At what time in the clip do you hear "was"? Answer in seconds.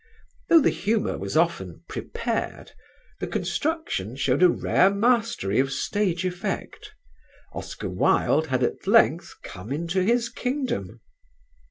1.19-1.37